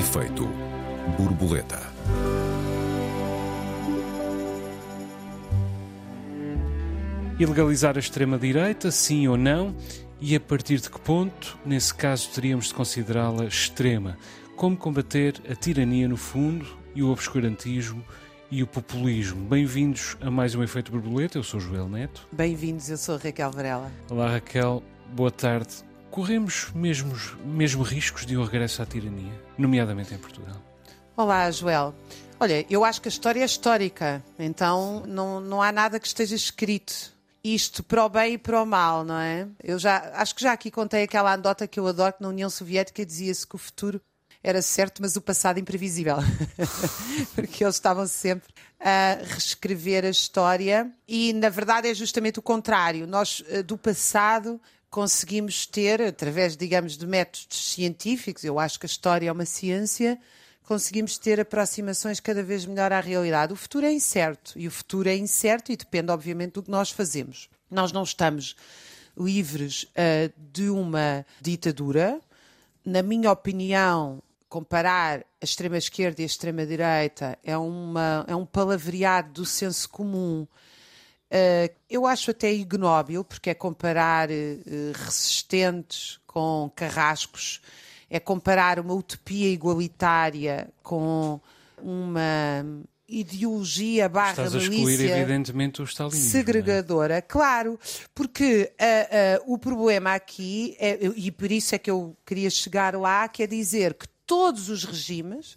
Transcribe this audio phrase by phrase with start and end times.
[0.00, 0.48] Efeito
[1.18, 1.78] borboleta.
[7.38, 9.76] Ilegalizar a extrema-direita, sim ou não?
[10.18, 14.16] E a partir de que ponto, nesse caso, teríamos de considerá-la extrema?
[14.56, 18.02] Como combater a tirania no fundo e o obscurantismo
[18.50, 19.46] e o populismo?
[19.50, 21.36] Bem-vindos a mais um Efeito Borboleta.
[21.36, 22.26] Eu sou Joel Neto.
[22.32, 23.92] Bem-vindos, eu sou Raquel Varela.
[24.08, 24.82] Olá, Raquel.
[25.12, 25.89] Boa tarde.
[26.10, 30.60] Corremos mesmo, riscos de um regresso à tirania, nomeadamente em Portugal?
[31.16, 31.94] Olá, Joel.
[32.40, 36.34] Olha, eu acho que a história é histórica, então não, não há nada que esteja
[36.34, 37.12] escrito.
[37.44, 39.46] Isto para o bem e para o mal, não é?
[39.62, 42.50] Eu já acho que já aqui contei aquela anedota que eu adoro que na União
[42.50, 44.00] Soviética dizia-se que o futuro
[44.42, 46.16] era certo, mas o passado imprevisível.
[47.36, 53.06] Porque eles estavam sempre a reescrever a história e, na verdade, é justamente o contrário.
[53.06, 58.88] Nós, eh, do passado, conseguimos ter, através, digamos, de métodos científicos, eu acho que a
[58.88, 60.18] história é uma ciência,
[60.64, 63.52] conseguimos ter aproximações cada vez melhor à realidade.
[63.52, 66.90] O futuro é incerto e o futuro é incerto e depende, obviamente, do que nós
[66.90, 67.48] fazemos.
[67.70, 68.56] Nós não estamos
[69.16, 72.20] livres uh, de uma ditadura.
[72.84, 79.46] Na minha opinião, comparar a extrema-esquerda e a extrema-direita é, uma, é um palavreado do
[79.46, 80.46] senso comum
[81.30, 87.60] Uh, eu acho até ignóbil, porque é comparar uh, resistentes com carrascos,
[88.08, 91.40] é comparar uma utopia igualitária com
[91.80, 92.64] uma
[93.08, 96.26] ideologia barra Estás a excluir, evidentemente, o stalinismo.
[96.26, 96.30] É?
[96.30, 97.20] Segregadora, é?
[97.20, 97.78] claro,
[98.14, 103.28] porque uh, o problema aqui, é, e por isso é que eu queria chegar lá,
[103.28, 105.56] quer dizer que todos os regimes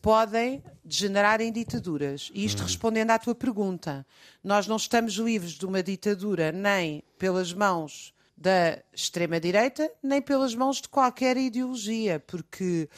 [0.00, 2.30] podem degenerar em ditaduras.
[2.34, 2.66] E isto hum.
[2.66, 4.06] respondendo à tua pergunta.
[4.42, 10.80] Nós não estamos livres de uma ditadura nem pelas mãos da extrema-direita, nem pelas mãos
[10.80, 12.88] de qualquer ideologia, porque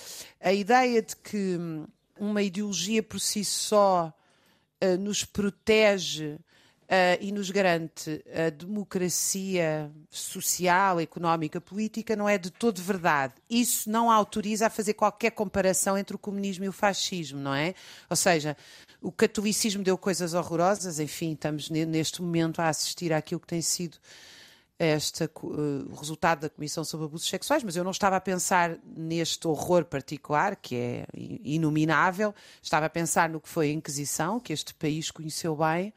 [0.40, 1.58] a ideia de que
[2.16, 4.14] uma ideologia por si só
[4.80, 6.38] uh, nos protege
[6.84, 13.34] uh, e nos garante a democracia social, económica, política, não é de todo verdade.
[13.48, 17.74] Isso não autoriza a fazer qualquer comparação entre o comunismo e o fascismo, não é?
[18.08, 18.56] Ou seja,
[19.00, 23.98] o catolicismo deu coisas horrorosas, enfim, estamos neste momento a assistir àquilo que tem sido
[24.78, 29.46] este uh, resultado da Comissão sobre Abusos Sexuais, mas eu não estava a pensar neste
[29.46, 31.06] horror particular, que é
[31.44, 35.92] inominável, estava a pensar no que foi a Inquisição, que este país conheceu bem,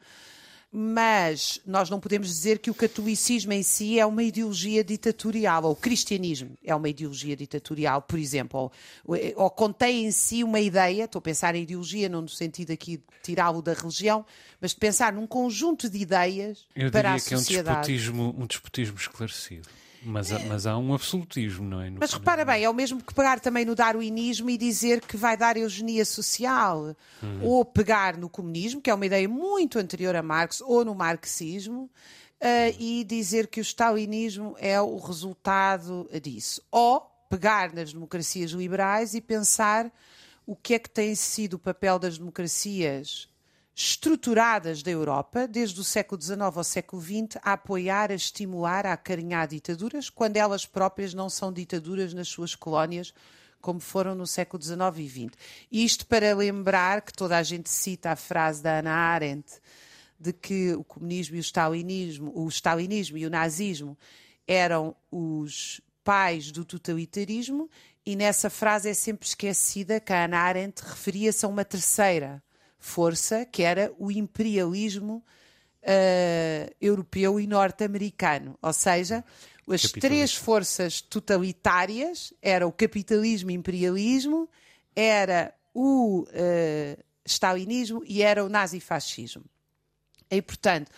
[0.72, 5.72] mas nós não podemos dizer que o catolicismo em si é uma ideologia ditatorial, ou
[5.72, 8.70] o cristianismo é uma ideologia ditatorial, por exemplo,
[9.04, 12.72] ou, ou contém em si uma ideia, estou a pensar em ideologia, não no sentido
[12.72, 14.24] aqui de tirá-lo da religião,
[14.60, 17.46] mas de pensar num conjunto de ideias Eu para a sociedade.
[17.46, 19.68] Que é um despotismo, um despotismo esclarecido.
[20.06, 21.90] Mas, há, mas há um absolutismo, não é?
[21.90, 25.16] No mas repara bem, é o mesmo que pegar também no darwinismo e dizer que
[25.16, 26.94] vai dar eugenia social.
[27.22, 27.40] Uhum.
[27.42, 31.90] Ou pegar no comunismo, que é uma ideia muito anterior a Marx, ou no marxismo,
[32.40, 36.62] uh, e dizer que o stalinismo é o resultado disso.
[36.70, 39.92] Ou pegar nas democracias liberais e pensar
[40.46, 43.28] o que é que tem sido o papel das democracias
[43.78, 48.94] estruturadas da Europa, desde o século XIX ao século XX, a apoiar, a estimular, a
[48.94, 53.12] acarinhar ditaduras, quando elas próprias não são ditaduras nas suas colónias,
[53.60, 55.38] como foram no século XIX e XX.
[55.70, 59.60] Isto para lembrar que toda a gente cita a frase da Ana Arendt
[60.18, 63.98] de que o comunismo e o stalinismo, o stalinismo e o nazismo
[64.48, 67.68] eram os pais do totalitarismo
[68.06, 72.42] e nessa frase é sempre esquecida que a Ana Arendt referia-se a uma terceira
[72.78, 75.24] força, que era o imperialismo
[75.82, 78.58] uh, europeu e norte-americano.
[78.60, 79.24] Ou seja,
[79.68, 84.48] as três forças totalitárias eram o capitalismo e imperialismo,
[84.94, 89.44] era o uh, stalinismo e era o nazifascismo.
[90.30, 90.90] E, portanto,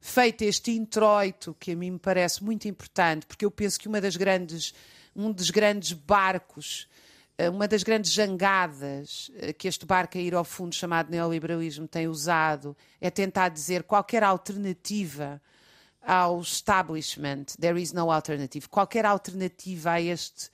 [0.00, 4.00] feito este introito, que a mim me parece muito importante, porque eu penso que uma
[4.00, 4.74] das grandes,
[5.14, 6.88] um dos grandes barcos
[7.52, 12.08] uma das grandes jangadas eh, que este barco a ir ao fundo chamado neoliberalismo tem
[12.08, 15.40] usado é tentar dizer qualquer alternativa
[16.00, 20.50] ao establishment, there is no alternative, qualquer alternativa a este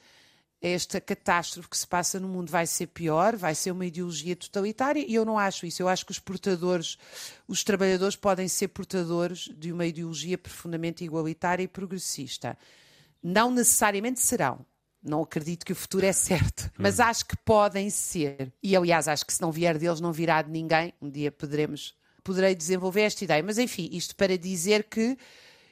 [0.62, 5.05] esta catástrofe que se passa no mundo vai ser pior, vai ser uma ideologia totalitária
[5.05, 5.82] e eu não acho isso.
[5.82, 6.96] Eu acho que os portadores,
[7.49, 12.56] os trabalhadores podem ser portadores de uma ideologia profundamente igualitária e progressista.
[13.20, 14.64] Não necessariamente serão,
[15.02, 17.02] não acredito que o futuro é certo, mas hum.
[17.04, 18.52] acho que podem ser.
[18.62, 20.93] E aliás, acho que se não vier deles, não virá de ninguém.
[21.00, 23.43] Um dia poderemos, poderei desenvolver esta ideia.
[23.43, 25.16] Mas enfim, isto para dizer que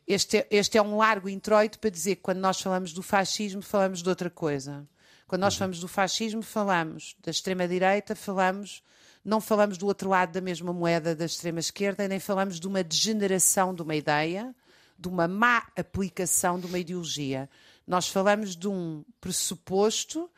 [0.06, 4.02] este, este é um largo introito para dizer que quando nós falamos do fascismo, falamos
[4.02, 4.86] de outra coisa.
[5.26, 8.82] Quando nós falamos do fascismo, falamos da extrema-direita, falamos
[9.24, 13.74] não falamos do outro lado da mesma moeda da extrema-esquerda, nem falamos de uma degeneração
[13.74, 14.54] de uma ideia,
[14.98, 17.48] de uma má aplicação de uma ideologia.
[17.90, 20.30] Nós falamos de um pressuposto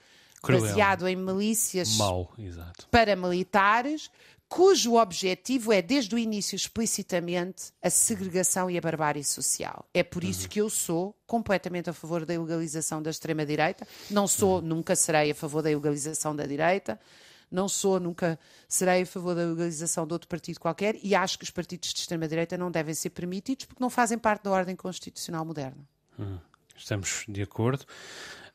[0.43, 0.63] Cruel.
[0.63, 1.99] baseado em milícias
[2.39, 2.89] exato.
[2.91, 4.11] paramilitares,
[4.49, 9.85] cujo objetivo é, desde o início, explicitamente, a segregação e a barbárie social.
[9.93, 13.87] É por isso que eu sou completamente a favor da ilegalização da extrema-direita.
[14.11, 16.99] Não sou, nunca serei a favor da ilegalização da direita.
[17.51, 21.45] Não sou, nunca serei a favor da legalização de outro partido qualquer e acho que
[21.45, 25.45] os partidos de extrema-direita não devem ser permitidos porque não fazem parte da ordem constitucional
[25.45, 25.87] moderna.
[26.77, 27.85] Estamos de acordo.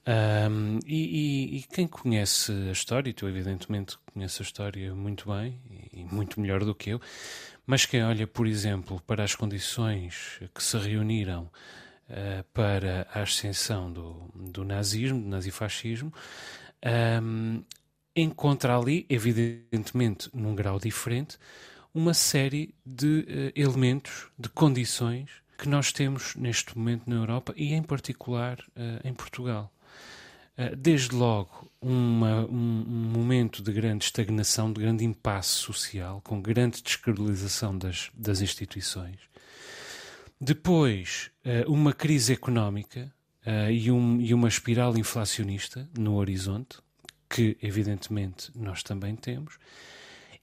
[0.06, 5.30] Ahm, e, e- e quem conhece a história, e tu evidentemente conheces a história muito
[5.30, 5.60] bem
[5.94, 7.02] e muito melhor do que eu,
[7.66, 11.52] mas quem olha, por exemplo, para as condições que se reuniram
[12.10, 16.14] ah, para a ascensão do, do nazismo, do nazifascismo,
[16.84, 17.62] ahm,
[18.16, 21.38] encontra ali, evidentemente num grau diferente,
[21.94, 27.74] uma série de eh, elementos, de condições que nós temos neste momento na Europa e,
[27.74, 29.72] em particular, eh, em Portugal.
[30.56, 36.42] Eh, desde logo, uma- um, um momento de grande estagnação, de grande impasse social, com
[36.42, 39.18] grande descredibilização das, das instituições.
[40.40, 43.12] Depois, eh, uma crise económica
[43.72, 46.80] e, um- e uma espiral inflacionista no horizonte,
[47.30, 49.58] que evidentemente nós também temos.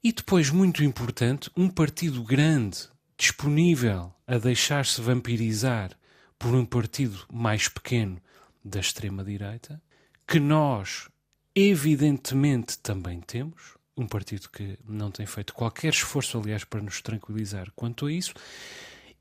[0.03, 5.91] E depois, muito importante, um partido grande disponível a deixar-se vampirizar
[6.37, 8.21] por um partido mais pequeno
[8.63, 9.81] da extrema-direita,
[10.27, 11.07] que nós,
[11.53, 13.75] evidentemente, também temos.
[13.97, 18.33] Um partido que não tem feito qualquer esforço, aliás, para nos tranquilizar quanto a isso,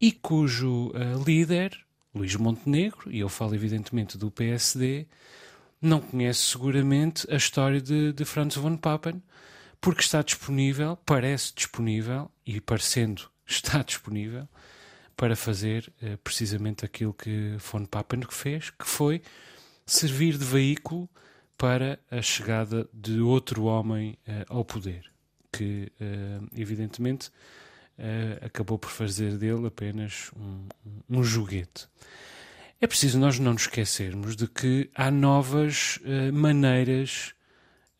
[0.00, 1.79] e cujo eh, líder,
[2.12, 5.06] Luís Montenegro, e eu falo evidentemente do PSD,
[5.81, 9.23] não conhece seguramente a história de, de Franz von Papen,
[9.81, 14.49] porque está disponível, parece disponível, e parecendo está disponível,
[15.17, 19.23] para fazer eh, precisamente aquilo que von Papen fez, que foi
[19.87, 21.08] servir de veículo
[21.56, 25.11] para a chegada de outro homem eh, ao poder,
[25.52, 27.31] que eh, evidentemente
[28.44, 30.67] acabou por fazer dele apenas um,
[31.08, 31.87] um joguete.
[32.81, 36.00] É preciso nós não nos esquecermos de que há novas
[36.32, 37.35] maneiras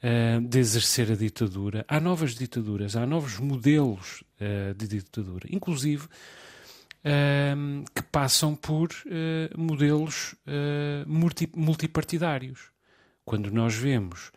[0.05, 6.07] eh, de exercer a ditadura, há novas ditaduras, há novos modelos eh, de ditadura, inclusive
[7.03, 8.91] ehm, que passam por
[9.57, 10.35] modelos
[11.07, 12.71] multi- multipartidários.
[13.25, 14.31] Quando nós vemos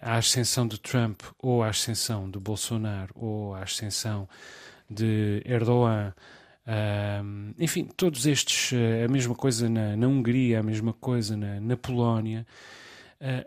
[0.00, 4.26] a ascensão de Trump ou a ascensão de Bolsonaro ou a ascensão
[4.88, 6.14] de Erdogan,
[6.66, 11.60] ahm, enfim, todos estes, eh, a mesma coisa na, na Hungria, a mesma coisa na,
[11.60, 12.46] na Polónia,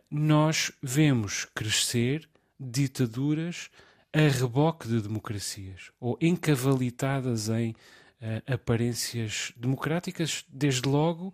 [0.10, 2.30] nós vemos crescer
[2.60, 3.69] ditaduras
[4.14, 7.75] a reboque de democracias ou encavalitadas em
[8.19, 11.31] eh, aparências democráticas, desde logo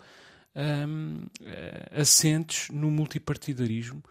[0.54, 4.04] ahm, eh, assentes no multipartidarismo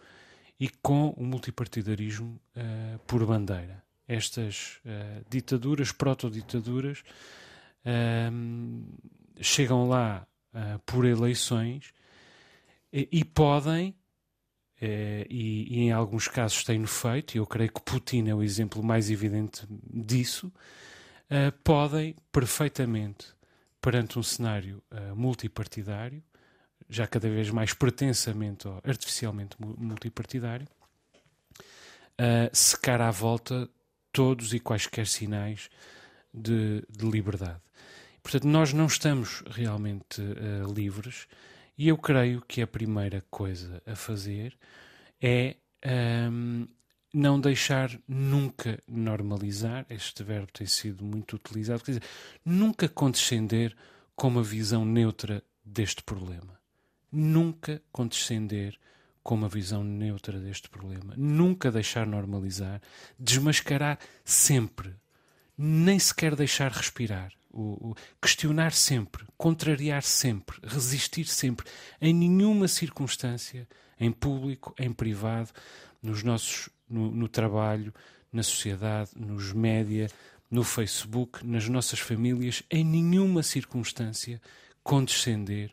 [0.59, 3.83] e com o multipartidarismo eh, por bandeira.
[4.07, 4.81] Estas
[5.29, 7.03] ditaduras, proto-ditaduras,
[7.85, 8.83] ahm,
[9.39, 11.93] chegam lá ah, por eleições
[12.91, 13.95] e, e podem,
[15.29, 18.83] e, e em alguns casos têm feito, e eu creio que Putin é o exemplo
[18.83, 20.51] mais evidente disso,
[21.29, 23.27] ah, podem perfeitamente,
[23.81, 26.23] perante um cenário ah, multipartidário,
[26.89, 30.67] já cada vez mais pretensamente ou artificialmente mu- multipartidário,
[32.51, 33.67] secar à volta
[34.11, 35.69] todos e quaisquer sinais
[36.31, 37.59] de, de liberdade.
[38.21, 41.27] Portanto, nós não estamos realmente ah, livres
[41.77, 44.57] e eu creio que a primeira coisa a fazer
[45.21, 46.65] é ahm,
[47.13, 52.03] não deixar nunca normalizar, este verbo tem sido muito utilizado, quer dizer,
[52.43, 53.75] nunca condescender
[54.15, 56.59] com uma visão neutra deste problema.
[57.11, 58.77] Nunca condescender
[59.21, 61.13] com uma visão neutra deste problema.
[61.15, 62.81] Nunca deixar normalizar,
[63.17, 64.93] desmascarar sempre,
[65.57, 67.31] nem sequer deixar respirar.
[67.53, 71.67] O, o- questionar sempre, contrariar sempre, resistir sempre,
[72.01, 73.67] em nenhuma circunstância,
[73.99, 75.51] em público, em privado,
[76.01, 77.93] nos nossos, no, no trabalho,
[78.31, 80.09] na sociedade, nos média,
[80.49, 84.41] no Facebook, nas nossas famílias, em nenhuma circunstância
[84.83, 85.71] condescender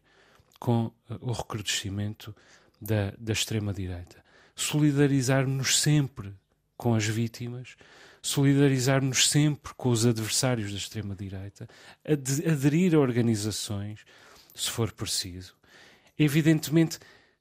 [0.59, 2.37] com eh, o recrudescimento
[2.81, 4.23] da, da extrema-direita.
[4.55, 6.35] Solidarizar-nos sempre
[6.77, 7.77] com as vítimas,
[8.23, 11.69] solidarizar-nos sempre com os adversários da extrema-direita,
[12.05, 14.05] ade- aderir a organizações,
[14.55, 15.55] se for preciso.
[16.19, 16.99] Evidentemente,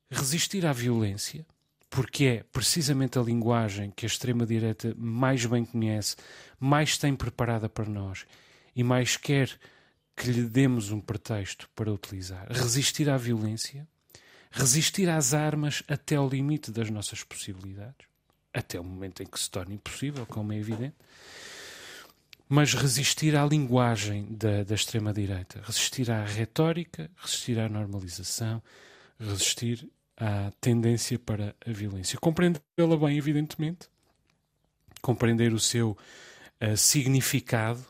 [0.09, 1.45] resistir à violência,
[1.89, 6.15] porque é precisamente a linguagem que a extrema-direita mais bem conhece,
[6.59, 8.25] mais tem preparada para nós
[8.75, 9.49] e mais quer
[10.15, 12.47] que lhe demos um pretexto para utilizar.
[12.49, 13.87] Resistir à violência,
[14.51, 18.08] resistir às armas até ao limite das nossas possibilidades,
[18.53, 20.95] até o momento em que se torne impossível, como é evidente,
[22.47, 28.61] mas resistir à linguagem da, da extrema-direita, resistir à retórica, resistir à normalização,
[29.19, 29.87] resistir
[30.17, 32.17] à tendência para a violência.
[32.19, 33.87] Compreendê-la bem, evidentemente,
[35.01, 37.85] compreender o seu uh, significado,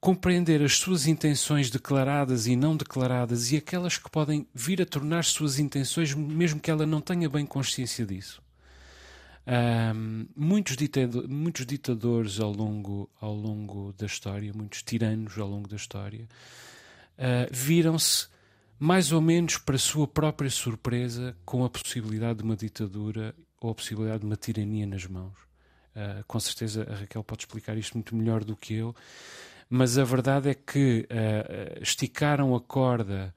[0.00, 5.24] compreender as suas intenções declaradas e não declaradas e aquelas que podem vir a tornar
[5.24, 8.42] suas intenções, mesmo que ela não tenha bem consciência disso.
[9.44, 15.68] Um, muitos, ditado, muitos ditadores ao longo, ao longo da história, muitos tiranos ao longo
[15.68, 16.28] da história,
[17.18, 18.28] uh, viram-se
[18.78, 23.74] mais ou menos para sua própria surpresa com a possibilidade de uma ditadura ou a
[23.74, 25.36] possibilidade de uma tirania nas mãos.
[25.94, 28.94] Uh, com certeza a Raquel pode explicar isto muito melhor do que eu,
[29.68, 33.34] mas a verdade é que uh, esticaram a corda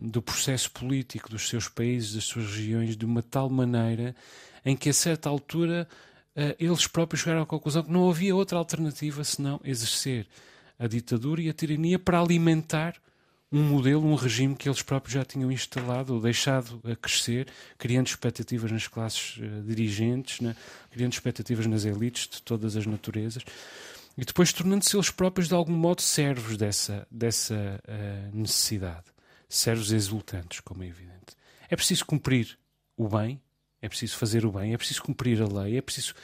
[0.00, 4.14] do processo político dos seus países, das suas regiões, de uma tal maneira
[4.64, 5.86] em que a certa altura
[6.36, 10.26] uh, eles próprios chegaram à conclusão que não havia outra alternativa senão exercer
[10.78, 12.94] a ditadura e a tirania para alimentar
[13.52, 17.46] um modelo, um regime que eles próprios já tinham instalado ou deixado a crescer,
[17.78, 20.56] criando expectativas nas classes uh, dirigentes, né?
[20.90, 23.44] criando expectativas nas elites de todas as naturezas,
[24.16, 29.04] e depois tornando-se eles próprios de algum modo servos dessa, dessa uh, necessidade,
[29.48, 31.36] servos exultantes, como é evidente.
[31.68, 32.58] É preciso cumprir
[32.96, 33.40] o bem,
[33.80, 36.14] é preciso fazer o bem, é preciso cumprir a lei, é preciso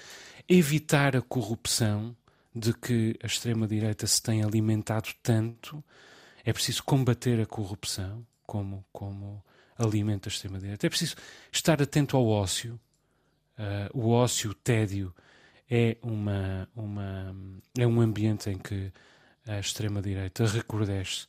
[0.48, 2.16] evitar a corrupção
[2.54, 5.82] de que a extrema-direita se tem alimentado tanto,
[6.44, 9.44] é preciso combater a corrupção, como, como
[9.78, 11.16] alimenta a extrema-direita, é preciso
[11.52, 12.80] estar atento ao ócio.
[13.58, 15.14] Uh, o ócio, o tédio,
[15.70, 17.36] é, uma, uma,
[17.78, 18.92] é um ambiente em que
[19.46, 21.26] a extrema-direita recrudesce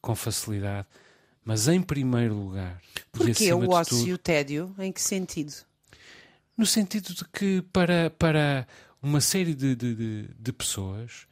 [0.00, 0.86] com facilidade
[1.44, 2.80] mas em primeiro lugar.
[3.10, 4.74] Porquê o ócio tudo, e o tédio?
[4.78, 5.52] Em que sentido?
[6.56, 8.66] No sentido de que para, para
[9.02, 11.26] uma série de, de, de, de pessoas,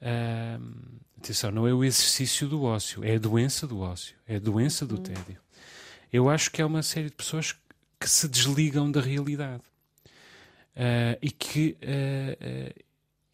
[0.00, 4.40] uh, atenção, não é o exercício do ócio, é a doença do ócio, é a
[4.40, 5.02] doença do hum.
[5.02, 5.40] tédio.
[6.12, 7.54] Eu acho que é uma série de pessoas
[7.98, 9.64] que se desligam da realidade
[10.76, 12.84] uh, e que uh,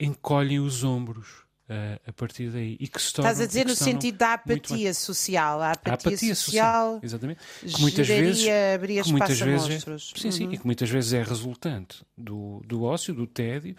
[0.00, 1.41] encolhem os ombros
[1.72, 2.76] uh, a partir daí.
[2.78, 5.60] E que se Estás a dizer no sentido da apatia social.
[5.60, 7.40] A apatia, a apatia social, social, exatamente.
[7.60, 10.52] Que muitas vezes, abrir que muitas vezes é, sim, sim, uhum.
[10.52, 13.74] e que muitas vezes é resultante do, do ócio, do tédio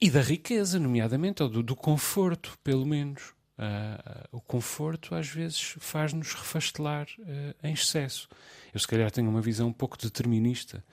[0.00, 3.34] e da riqueza, nomeadamente, ou do, do conforto, pelo menos.
[3.56, 8.28] Uh, o conforto às vezes faz-nos refastelar uh, em excesso.
[8.72, 10.84] Eu, se calhar, tenho uma visão um pouco determinista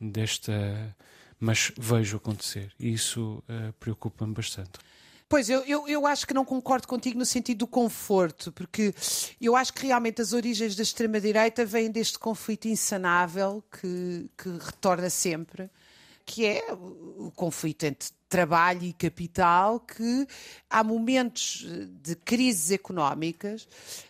[0.00, 0.96] desta,
[1.38, 4.72] mas vejo acontecer e isso uh, preocupa-me bastante.
[5.30, 8.92] Pois, eu, eu, eu acho que não concordo contigo no sentido do conforto, porque
[9.40, 15.08] eu acho que realmente as origens da extrema-direita vêm deste conflito insanável que, que retorna
[15.08, 15.70] sempre,
[16.26, 20.26] que é o conflito entre trabalho e capital, que
[20.68, 21.64] há momentos
[22.02, 23.68] de crises económicas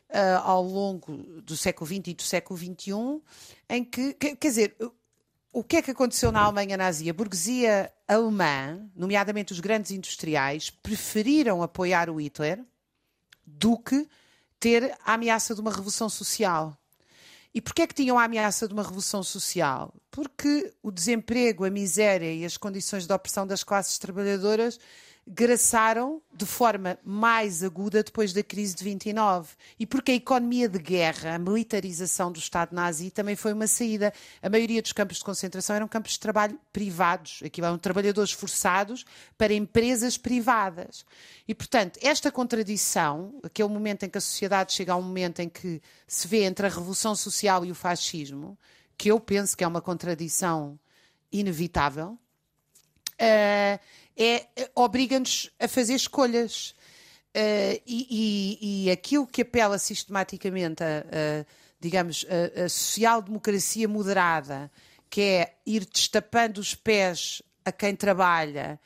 [0.08, 3.20] uh, ao longo do século XX e do século XXI,
[3.68, 4.74] em que, quer dizer,
[5.52, 7.10] o que é que aconteceu na Alemanha nazi?
[7.10, 12.64] A burguesia alemã, nomeadamente os grandes industriais, preferiram apoiar o Hitler
[13.44, 14.08] do que
[14.60, 16.76] ter a ameaça de uma revolução social.
[17.52, 19.92] E porquê é que tinham a ameaça de uma revolução social?
[20.08, 24.78] Porque o desemprego, a miséria e as condições de opressão das classes trabalhadoras
[25.32, 29.54] graçaram de forma mais aguda depois da crise de 29.
[29.78, 34.12] E porque a economia de guerra, a militarização do Estado nazi também foi uma saída.
[34.42, 37.40] A maioria dos campos de concentração eram campos de trabalho privados.
[37.44, 39.04] Aqui eram trabalhadores forçados
[39.38, 41.04] para empresas privadas.
[41.46, 45.48] E, portanto, esta contradição, aquele momento em que a sociedade chega a um momento em
[45.48, 48.58] que se vê entre a revolução social e o fascismo,
[48.98, 50.76] que eu penso que é uma contradição
[51.30, 52.18] inevitável,
[53.20, 53.80] uh,
[54.20, 56.74] é, obriga-nos a fazer escolhas.
[57.30, 61.46] Uh, e, e, e, aquilo que apela sistematicamente a, a
[61.80, 64.70] digamos, a, a social-democracia moderada,
[65.08, 68.78] que é ir destapando os pés a quem trabalha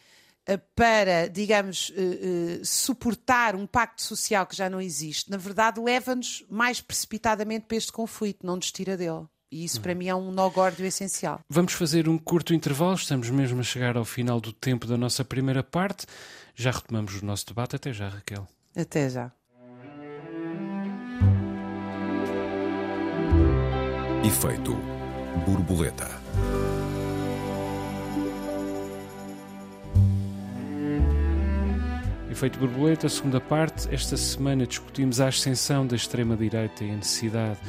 [0.49, 6.45] uh, para, digamos, uh, suportar um pacto social que já não existe, na verdade leva-nos
[6.49, 9.27] mais precipitadamente para este conflito, não nos tira dele.
[9.51, 11.41] E isso para mim é um nó górdio essencial.
[11.49, 15.25] Vamos fazer um curto intervalo, estamos mesmo a chegar ao final do tempo da nossa
[15.25, 16.07] primeira parte.
[16.55, 17.77] Já retomamos o nosso debate.
[17.77, 18.47] Até já, Raquel.
[18.77, 19.33] Até já.
[24.25, 24.75] Efeito
[25.47, 26.09] borboleta.
[32.31, 33.93] Efeito borboleta, segunda parte.
[33.95, 37.61] Esta semana discutimos a ascensão da extrema-direita e a necessidade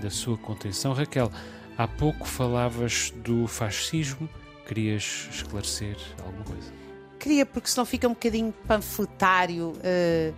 [0.00, 0.92] da sua contenção.
[0.92, 1.30] Raquel,
[1.76, 4.28] há pouco falavas do fascismo.
[4.66, 6.72] Querias esclarecer alguma coisa?
[7.18, 9.72] Queria, porque senão fica um bocadinho panfletário.
[9.76, 10.34] Uh,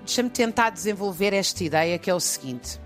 [0.00, 2.80] Deixa-me tentar desenvolver esta ideia que é o seguinte: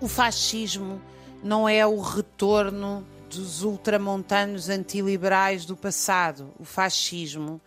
[0.00, 1.00] o fascismo
[1.42, 6.52] não é o retorno dos ultramontanos antiliberais do passado.
[6.58, 7.60] O fascismo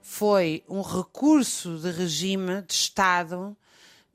[0.00, 3.56] foi um recurso de regime, de Estado,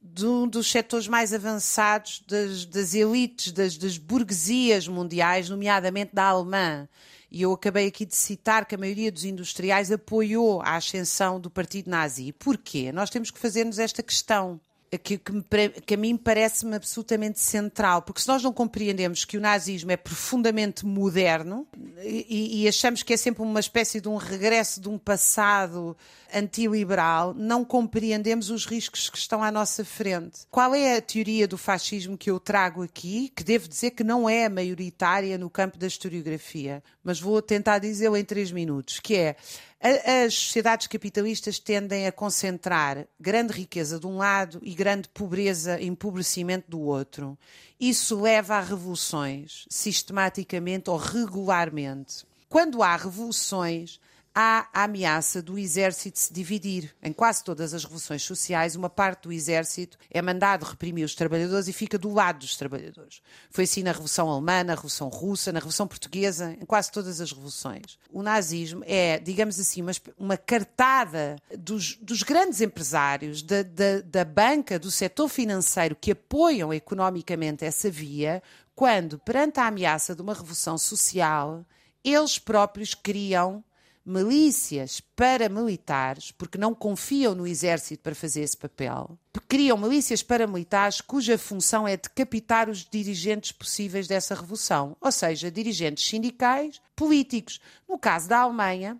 [0.03, 6.25] de um dos setores mais avançados das, das elites, das, das burguesias mundiais, nomeadamente da
[6.25, 6.87] alemã.
[7.31, 11.49] E eu acabei aqui de citar que a maioria dos industriais apoiou a ascensão do
[11.49, 12.33] partido nazi.
[12.33, 12.91] Porquê?
[12.91, 14.59] Nós temos que fazer-nos esta questão
[14.97, 15.43] que, que, me,
[15.85, 19.97] que a mim parece-me absolutamente central, porque se nós não compreendemos que o nazismo é
[19.97, 21.67] profundamente moderno
[22.03, 25.95] e, e, achamos que é sempre uma espécie de um regresso de um passado
[26.33, 30.41] antiliberal, não compreendemos os riscos que estão à nossa frente.
[30.49, 34.27] Qual é a teoria do fascismo que eu trago aqui, que devo dizer que não
[34.27, 39.35] é maioritária no campo da historiografia, mas vou tentar dizê-lo em três minutos, que é
[39.83, 46.71] as sociedades capitalistas tendem a concentrar grande riqueza de um lado e grande pobreza empobrecimento
[46.71, 47.37] do outro.
[47.77, 52.25] Isso leva a revoluções, sistematicamente ou regularmente.
[52.47, 53.99] Quando há revoluções,
[54.33, 56.95] há a ameaça do exército se dividir.
[57.01, 61.67] Em quase todas as revoluções sociais, uma parte do exército é mandado reprimir os trabalhadores
[61.67, 63.21] e fica do lado dos trabalhadores.
[63.49, 67.31] Foi assim na Revolução Alemã, na Revolução Russa, na Revolução Portuguesa, em quase todas as
[67.31, 67.99] revoluções.
[68.11, 74.25] O nazismo é, digamos assim, uma, uma cartada dos, dos grandes empresários, da, da, da
[74.25, 78.41] banca, do setor financeiro que apoiam economicamente essa via,
[78.75, 81.63] quando, perante a ameaça de uma revolução social,
[82.03, 83.63] eles próprios criam
[84.05, 91.37] milícias paramilitares, porque não confiam no exército para fazer esse papel, criam milícias paramilitares cuja
[91.37, 97.61] função é decapitar os dirigentes possíveis dessa revolução, ou seja, dirigentes sindicais, políticos.
[97.87, 98.99] No caso da Alemanha,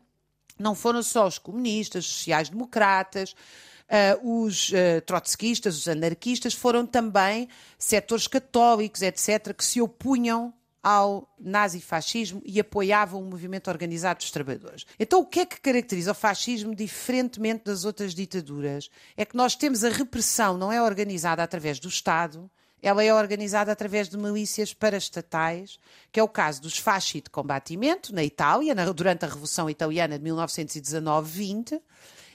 [0.57, 3.35] não foram só os comunistas, os sociais-democratas,
[3.83, 10.51] Uh, os uh, trotskistas, os anarquistas, foram também setores católicos, etc., que se opunham
[10.83, 14.85] ao nazifascismo e apoiavam o movimento organizado dos trabalhadores.
[14.99, 18.89] Então, o que é que caracteriza o fascismo diferentemente das outras ditaduras?
[19.15, 23.71] É que nós temos a repressão, não é organizada através do Estado, ela é organizada
[23.71, 25.79] através de milícias paraestatais,
[26.11, 30.25] que é o caso dos fasci de combatimento na Itália, durante a Revolução Italiana de
[30.25, 31.81] 1919-20,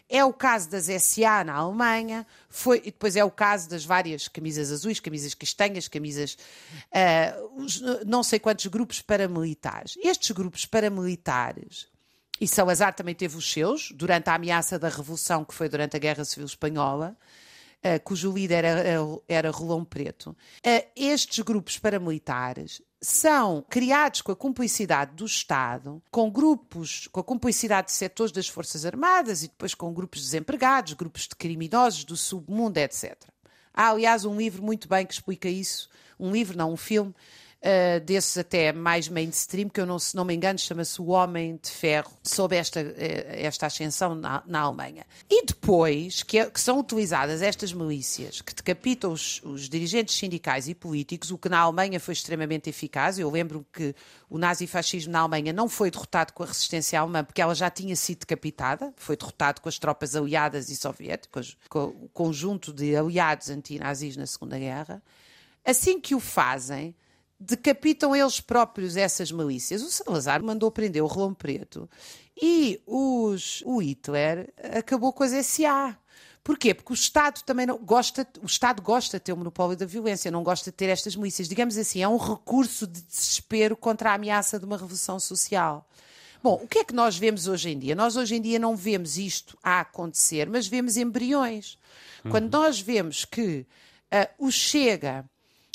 [0.09, 4.27] é o caso das SA na Alemanha, foi, e depois é o caso das várias
[4.27, 6.39] camisas azuis, camisas castanhas, camisas.
[6.91, 9.99] Uh, não sei quantos grupos paramilitares.
[10.03, 11.87] Estes grupos paramilitares.
[12.41, 15.99] E Salazar também teve os seus, durante a ameaça da Revolução, que foi durante a
[15.99, 17.17] Guerra Civil Espanhola,
[17.85, 18.83] uh, cujo líder era,
[19.29, 20.31] era Rolão Preto.
[20.65, 27.25] Uh, estes grupos paramilitares são criados com a cumplicidade do Estado, com grupos, com a
[27.25, 32.05] cumplicidade de setores das Forças Armadas e depois com grupos de desempregados, grupos de criminosos
[32.05, 33.17] do submundo, etc.
[33.73, 37.15] Há, aliás, um livro muito bem que explica isso, um livro, não um filme,
[37.63, 41.71] uh, até mais mainstream, que eu não, se não me engano chama-se O Homem de
[41.71, 42.95] Ferro, sob esta, uh,
[43.29, 45.05] esta ascensão na, na, Alemanha.
[45.29, 50.69] E depois que, é, que, são utilizadas estas milícias que decapitam os, os, dirigentes sindicais
[50.69, 53.19] e políticos, o que na Alemanha foi extremamente eficaz.
[53.19, 53.95] Eu lembro que
[54.29, 57.97] o nazifascismo na Alemanha não foi derrotado com a resistência alemã, porque ela já tinha
[57.97, 63.51] sido decapitada, foi derrotado com as tropas aliadas e soviéticas, com o conjunto de aliados
[63.51, 65.03] antinazis na Segunda Guerra.
[65.65, 66.95] Assim que o fazem,
[67.39, 69.83] decapitam eles próprios essas milícias.
[69.83, 71.89] O Salazar mandou prender o Rolão Preto
[72.41, 75.97] e os, o Hitler acabou com as SA.
[76.43, 76.73] Porquê?
[76.73, 80.31] Porque o Estado também não gosta, o Estado gosta de ter o monopólio da violência,
[80.31, 81.49] não gosta de ter estas milícias.
[81.49, 85.87] Digamos assim, é um recurso de desespero contra a ameaça de uma revolução social.
[86.43, 87.95] Bom, o que é que nós vemos hoje em dia?
[87.95, 91.77] Nós hoje em dia não vemos isto a acontecer, mas vemos embriões.
[92.25, 92.31] Uhum.
[92.31, 93.67] Quando nós vemos que
[94.13, 95.29] uh, o Chega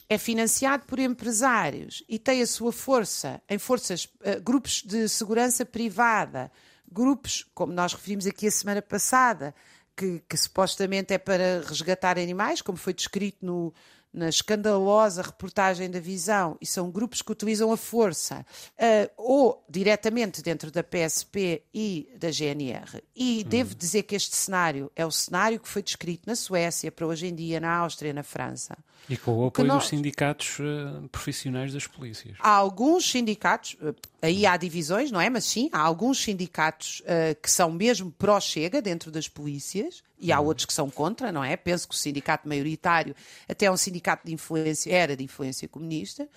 [0.09, 5.65] é financiado por empresários e tem a sua força em forças, uh, grupos de segurança
[5.65, 6.51] privada,
[6.91, 9.53] grupos, como nós referimos aqui a semana passada,
[9.95, 13.73] que, que, supostamente é para resgatar animais, como foi descrito no,
[14.13, 20.41] na escandalosa reportagem da Visão, e são grupos que utilizam a força, uh, ou diretamente
[20.41, 23.02] dentro da PSP e da GNR.
[23.15, 23.49] E uhum.
[23.49, 27.28] devo dizer que este cenário é o cenário que foi descrito na Suécia, para hoje
[27.28, 28.78] em dia na Áustria, na França.
[29.10, 29.80] E com o apoio nós...
[29.80, 32.38] dos sindicatos uh, profissionais das polícias.
[32.39, 35.30] Há alguns sindicatos, uh, aí há divisões, não é?
[35.30, 37.02] Mas sim, há alguns sindicatos
[37.41, 40.47] que são mesmo pró-chega dentro das polícias e há uhum.
[40.47, 41.57] outros que são contra, não é?
[41.57, 43.13] Penso que o sindicato maioritário
[43.47, 46.29] até é um sindicato de influência, era de influência comunista,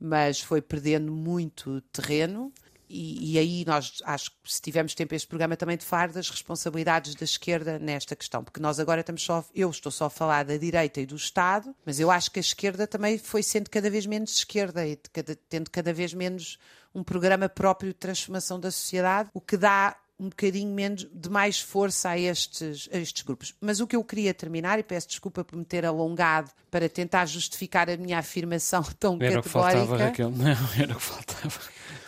[0.00, 2.52] mas foi perdendo muito terreno.
[2.92, 6.28] E, e, aí nós acho que se tivermos tempo este programa também de falar das
[6.28, 10.44] responsabilidades da esquerda nesta questão, porque nós agora estamos só, eu estou só a falar
[10.44, 13.88] da direita e do Estado, mas eu acho que a esquerda também foi sendo cada
[13.88, 16.58] vez menos esquerda e cada, tendo cada vez menos
[16.92, 21.58] um programa próprio de transformação da sociedade, o que dá um bocadinho menos de mais
[21.58, 23.54] força a estes, a estes grupos.
[23.58, 27.24] Mas o que eu queria terminar, e peço desculpa por me ter alongado para tentar
[27.24, 29.78] justificar a minha afirmação tão era categórica.
[29.78, 30.30] Era o que faltava, Raquel.
[30.30, 31.60] Não, era o que faltava.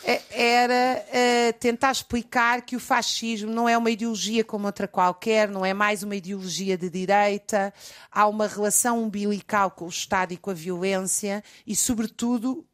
[0.05, 5.49] É, era uh, tentar explicar que o fascismo não é uma ideologia como outra qualquer,
[5.49, 7.73] não é mais uma ideologia de direita,
[8.11, 12.67] há uma relação umbilical com o Estado e com a violência e, sobretudo,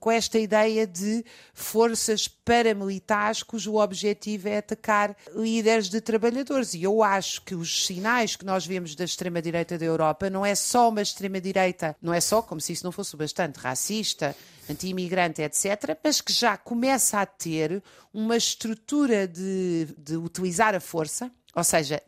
[0.00, 6.74] com esta ideia de forças paramilitares cujo objetivo é atacar líderes de trabalhadores.
[6.74, 10.54] E eu acho que os sinais que nós vemos da extrema-direita da Europa não é
[10.54, 14.36] só uma extrema-direita, não é só como se isso não fosse bastante racista,
[14.68, 21.30] anti-imigrante, etc., mas que já começa a ter uma estrutura de, de utilizar a força
[21.54, 22.02] ou seja,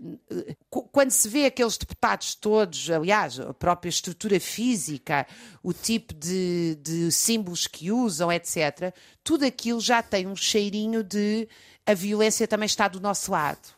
[0.70, 5.26] quando se vê aqueles deputados todos, aliás, a própria estrutura física,
[5.62, 11.46] o tipo de, de símbolos que usam, etc., tudo aquilo já tem um cheirinho de
[11.86, 13.74] a violência também está do nosso lado.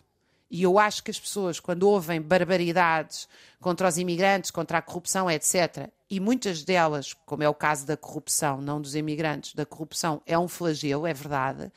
[0.48, 3.29] E eu acho que as pessoas, quando ouvem barbaridades
[3.61, 7.96] contra os imigrantes, contra a corrupção, etc., e muitas delas, como é o caso da
[7.96, 11.72] corrupção, não dos imigrantes, da corrupção, é um flagelo, é verdade,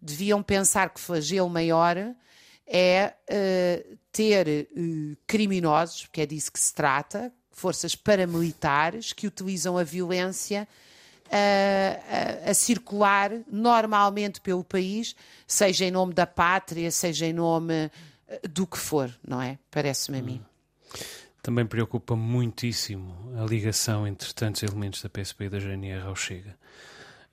[0.00, 1.96] deviam pensar que flagelo maior
[2.66, 9.78] é uh, ter uh, criminosos, porque é disso que se trata, forças paramilitares que utilizam
[9.78, 10.66] a violência
[11.30, 17.90] a, a, a, circular normalmente pelo país, seja em nome da pátria, seja em nome
[18.28, 19.58] eh, do que for, não é?
[19.70, 20.42] Parece-me a mim.
[21.42, 26.56] Também preocupa muitíssimo a ligação entre tantos elementos da PSP e da GNR ao Chega.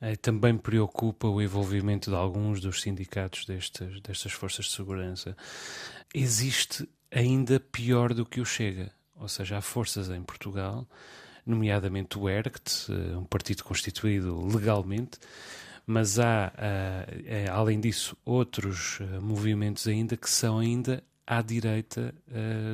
[0.02, 5.38] Eh, também preocupa o envolvimento de alguns dos sindicatos destas, destas forças de segurança.
[6.14, 10.88] Existe ainda pior do que o Chega, ou seja, há forças em Portugal,
[11.46, 15.20] nomeadamente o ERCT, eh, um partido constituído legalmente,
[15.86, 22.14] mas há, eh, além disso, outros movimentos ainda que são ainda à direita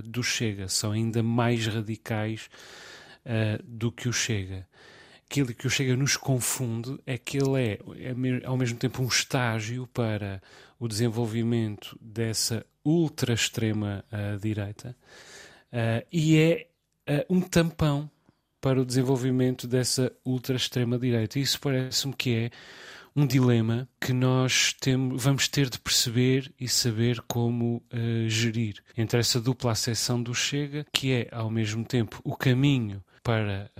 [0.04, 2.50] do Chega, são ainda mais radicais
[3.64, 4.68] do que o Chega
[5.30, 9.08] aquilo que o Chega nos confunde é que ele é, é ao mesmo tempo um
[9.08, 10.42] estágio para
[10.80, 14.96] o desenvolvimento dessa ultra-extrema uh, direita
[15.74, 16.68] uh, e é
[17.10, 18.10] uh, um tampão
[18.62, 21.38] para o desenvolvimento dessa ultra-extrema direita.
[21.38, 22.52] Isso parece-me que é
[23.16, 27.82] um dilema que nós temos, vamos ter de perceber e saber como
[28.28, 33.72] gerir entre essa dupla acessão do Chega, que é ao mesmo tempo o caminho para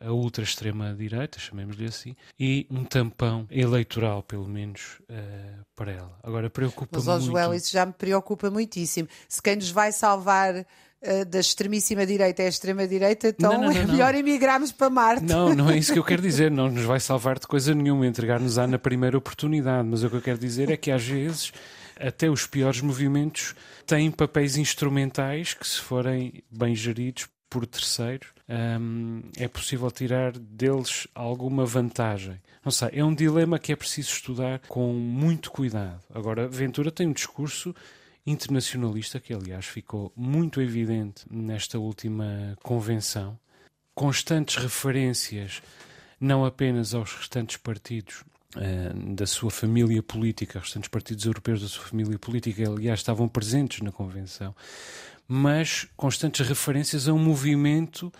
[0.00, 6.18] a, ultra-extrema-direita, chamemos-lhe assim, e um tampão eleitoral, pelo menos, uh, para ela.
[6.22, 7.26] Agora, preocupa Mas, muito...
[7.26, 9.08] Joel, isso já me preocupa muitíssimo.
[9.28, 13.72] Se quem nos vai salvar uh, da extremíssima direita é a extrema-direita, então não, não,
[13.72, 15.24] não, é melhor emigrarmos para Marte.
[15.24, 16.50] Não, não é isso que eu quero dizer.
[16.50, 19.86] Não nos vai salvar de coisa nenhuma, entregar-nos-á na primeira oportunidade.
[19.86, 21.52] Mas o que eu quero dizer é que, às vezes
[22.00, 23.54] até os piores movimentos
[23.86, 31.06] têm papéis instrumentais que, se forem bem geridos, por terceiros, um, é possível tirar deles
[31.14, 32.40] alguma vantagem.
[32.64, 36.00] Não sei, é um dilema que é preciso estudar com muito cuidado.
[36.14, 37.74] Agora, Ventura tem um discurso
[38.26, 43.38] internacionalista que, aliás, ficou muito evidente nesta última convenção.
[43.94, 45.60] Constantes referências
[46.20, 48.22] não apenas aos restantes partidos
[48.56, 53.80] uh, da sua família política, restantes partidos europeus da sua família política, aliás, estavam presentes
[53.80, 54.54] na convenção,
[55.32, 58.12] mas constantes referências a um movimento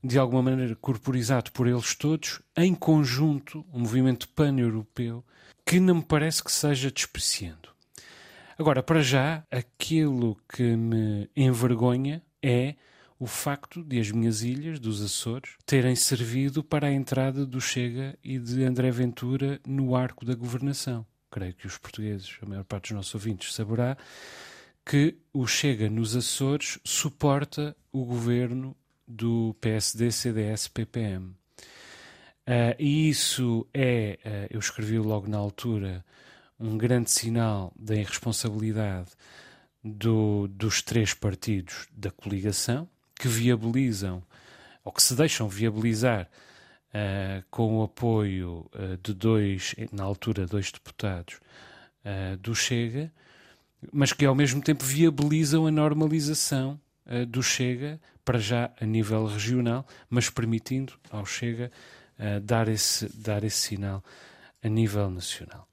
[0.00, 5.24] de alguma maneira corporizado por eles todos, em conjunto, um movimento pan-europeu,
[5.66, 7.70] que não me parece que seja despreciando.
[8.56, 12.76] Agora, para já, aquilo que me envergonha é
[13.18, 18.16] o facto de as minhas ilhas, dos Açores, terem servido para a entrada do Chega
[18.22, 21.04] e de André Ventura no arco da governação.
[21.28, 23.96] Creio que os portugueses, a maior parte dos nossos ouvintes, saberá
[24.84, 31.34] que o Chega nos Açores suporta o governo do PSD, CDS, PPM.
[32.46, 36.04] Uh, e isso é, uh, eu escrevi logo na altura,
[36.58, 39.10] um grande sinal da irresponsabilidade
[39.82, 44.22] do, dos três partidos da coligação, que viabilizam,
[44.84, 46.28] ou que se deixam viabilizar
[46.88, 48.68] uh, com o apoio
[49.02, 51.40] de dois, na altura, dois deputados
[52.40, 53.12] do Chega,
[53.90, 56.78] mas que ao mesmo tempo viabilizam a normalização
[57.28, 61.70] do Chega, para já a nível regional, mas permitindo ao Chega
[62.18, 64.02] uh, dar, esse, dar esse sinal
[64.62, 65.68] a nível nacional.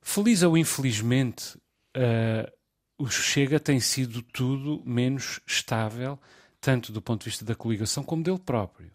[0.00, 1.56] Feliz ou infelizmente,
[1.96, 2.50] uh,
[2.98, 6.18] o Chega tem sido tudo menos estável,
[6.60, 8.90] tanto do ponto de vista da coligação como dele próprio.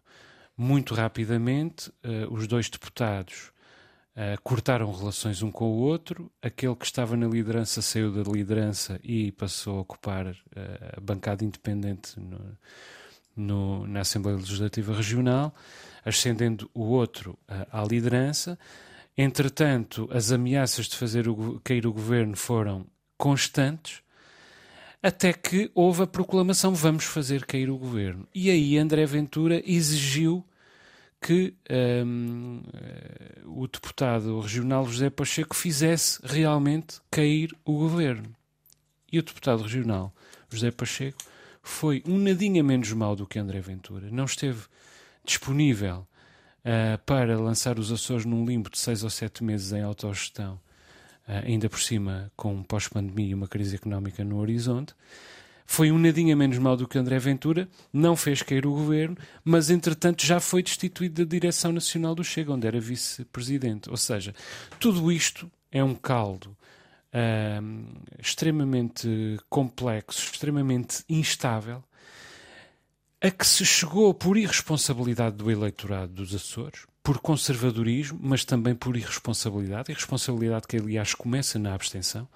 [0.56, 3.52] Muito rapidamente, uh, os dois deputados
[4.18, 6.30] uh, cortaram relações um com o outro.
[6.42, 10.34] Aquele que estava na liderança saiu da liderança e passou a ocupar uh,
[10.96, 12.58] a bancada independente no,
[13.36, 15.54] no, na Assembleia Legislativa Regional
[16.08, 17.38] ascendendo o outro
[17.70, 18.58] à liderança.
[19.16, 24.00] Entretanto, as ameaças de fazer o, cair o governo foram constantes,
[25.02, 28.26] até que houve a proclamação: vamos fazer cair o governo.
[28.34, 30.44] E aí André Ventura exigiu
[31.20, 31.54] que
[32.06, 32.62] um,
[33.44, 38.34] o deputado regional José Pacheco fizesse realmente cair o governo.
[39.10, 40.14] E o deputado regional
[40.48, 41.18] José Pacheco
[41.62, 44.08] foi um nadinha menos mau do que André Ventura.
[44.10, 44.62] Não esteve
[45.24, 46.06] disponível
[46.60, 50.54] uh, para lançar os Açores num limbo de seis ou sete meses em autogestão,
[51.26, 54.94] uh, ainda por cima com pós-pandemia e uma crise económica no horizonte.
[55.70, 59.68] Foi um nadinha menos mal do que André Ventura, não fez cair o governo, mas
[59.68, 63.90] entretanto já foi destituído da direção nacional do Chega, onde era vice-presidente.
[63.90, 64.34] Ou seja,
[64.80, 66.56] tudo isto é um caldo
[68.18, 71.84] extremamente complexo, extremamente instável,
[73.20, 78.96] a que se chegou por irresponsabilidade do eleitorado dos Açores, por conservadorismo, mas também por
[78.96, 82.26] irresponsabilidade, irresponsabilidade que aliás começa na abstenção,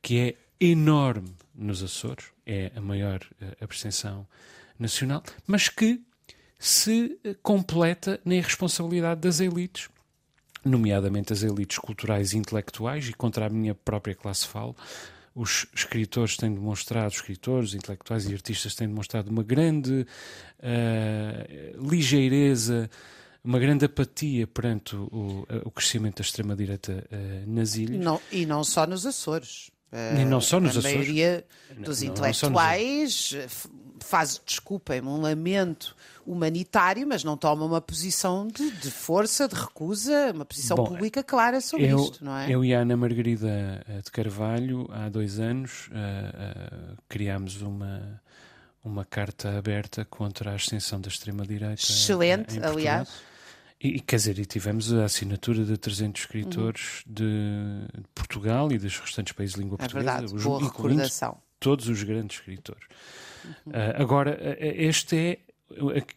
[0.00, 4.26] que é enorme nos Açores, é a maior uh, abstenção
[4.78, 6.00] nacional, mas que
[6.58, 9.88] se completa na irresponsabilidade das elites,
[10.64, 14.76] nomeadamente as elites culturais e intelectuais, e contra a minha própria classe falo,
[15.34, 20.06] os escritores têm demonstrado, escritores, intelectuais e artistas têm demonstrado uma grande
[20.58, 22.90] uh, ligeireza,
[23.42, 28.04] uma grande apatia perante o, o crescimento da extrema-direita uh, nas ilhas.
[28.04, 29.70] Não, e não só nos Açores.
[30.14, 30.94] Nem não só nos a Açores.
[30.94, 31.44] A maioria
[31.78, 38.70] dos não, intelectuais não faz, desculpem-me, um lamento humanitário, mas não toma uma posição de,
[38.70, 42.50] de força, de recusa, uma posição Bom, pública clara sobre eu, isto, não é?
[42.50, 48.20] Eu e a Ana Margarida eh, de Carvalho, há dois anos, uh, uh, criámos uma,
[48.84, 51.82] uma carta aberta contra a ascensão da extrema-direita.
[51.82, 53.08] Excelente, aliás.
[53.82, 57.14] E, quer dizer, e tivemos a assinatura de 300 escritores uhum.
[57.14, 61.38] de Portugal e dos restantes países de língua é portuguesa, verdade, os, boa recordação.
[61.58, 62.84] todos os grandes escritores.
[63.44, 63.72] Uhum.
[63.72, 65.38] Uh, agora, este é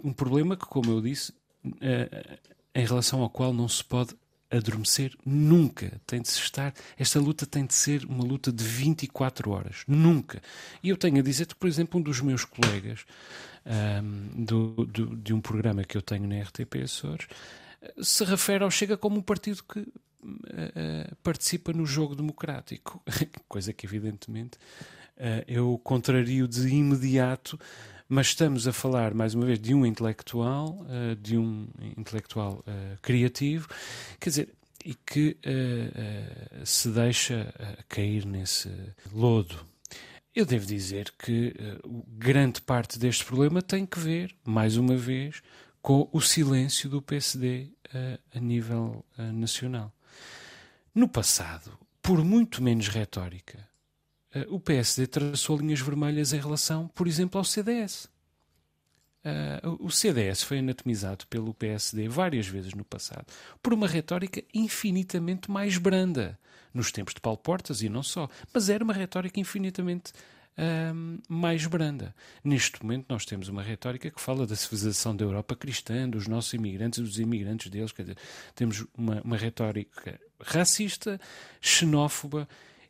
[0.03, 1.31] um problema que, como eu disse,
[1.65, 2.39] uh,
[2.75, 4.13] em relação ao qual não se pode
[4.51, 6.01] adormecer nunca.
[6.05, 6.73] Tem de se estar.
[6.97, 9.83] Esta luta tem de ser uma luta de 24 horas.
[9.87, 10.41] Nunca.
[10.81, 13.05] E eu tenho a dizer-te, por exemplo, um dos meus colegas
[13.65, 17.27] um, do, do, de um programa que eu tenho na RTP Açores
[18.01, 23.01] se refere ao Chega como um partido que uh, participa no jogo democrático.
[23.47, 24.57] Coisa que, evidentemente,
[25.17, 27.59] uh, eu contrario de imediato
[28.09, 32.63] mas estamos a falar, mais uma vez, de um intelectual, uh, de um intelectual
[33.01, 33.67] criativo,
[34.19, 34.49] quer dizer,
[34.85, 35.37] e que
[36.63, 37.51] se deixa
[37.87, 38.69] cair nesse
[39.11, 39.65] lodo.
[40.35, 41.53] Eu devo dizer que
[42.07, 45.43] grande parte deste problema tem que ver, mais uma vez,
[45.81, 47.69] com o silêncio do PSD
[48.33, 49.93] a nível nacional.
[50.93, 53.67] No passado, por muito menos retórica,
[54.49, 58.09] o PSD traçou linhas vermelhas em relação, por exemplo, ao CDS.
[59.23, 63.25] Uh, o CDS foi anatomizado pelo PSD várias vezes no passado
[63.61, 66.37] por uma retórica infinitamente mais branda,
[66.73, 70.13] nos tempos de Paulo Portas e não só, mas era uma retórica infinitamente
[71.27, 72.15] mais branda.
[72.43, 76.53] Neste momento, nós temos uma retórica que fala da civilização da Europa cristã, dos nossos
[76.53, 78.17] imigrantes e dos imigrantes deles, quer dizer,
[78.53, 81.19] temos uma, uma retórica racista,
[81.59, 82.47] xenófoba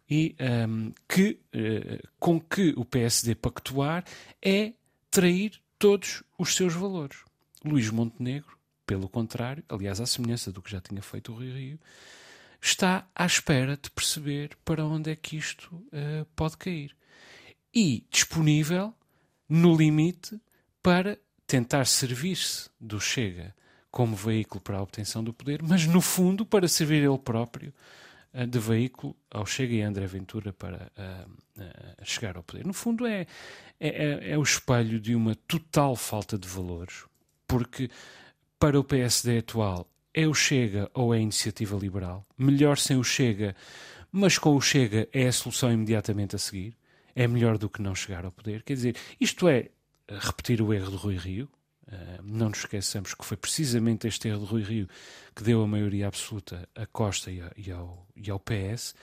[0.10, 0.36] e
[0.68, 4.04] um, que, uh, com que o PSD pactuar
[4.42, 4.74] é
[5.10, 7.18] trair todos os seus valores.
[7.64, 11.80] Luís Montenegro, pelo contrário, aliás, à semelhança do que já tinha feito o Rio Rio,
[12.64, 16.96] está à espera de perceber para onde é que isto uh, pode cair.
[17.76, 18.94] E disponível,
[19.50, 20.40] no limite,
[20.82, 23.54] para tentar servir-se do Chega
[23.92, 27.74] como veículo para a obtenção do poder, mas no fundo para servir ele próprio
[28.34, 32.66] uh, de veículo ao Chega e a André Ventura para uh, chegar ao poder.
[32.66, 33.28] No fundo é,
[33.78, 37.04] é, é, é o espelho de uma total falta de valores,
[37.46, 37.90] porque
[38.58, 42.26] para o PSD atual é o Chega ou é a iniciativa liberal.
[42.38, 43.56] Melhor sem o Chega,
[44.12, 46.76] mas com o Chega é a solução imediatamente a seguir.
[47.16, 48.64] É melhor do que não chegar ao poder.
[48.64, 49.70] Quer dizer, isto é
[50.08, 51.50] repetir o erro de Rui Rio,
[51.86, 54.88] Uh, não nos esqueçamos que foi precisamente este erro de Rui Rio
[55.36, 58.96] que deu a maioria absoluta a Costa e, e, ao, e ao PS,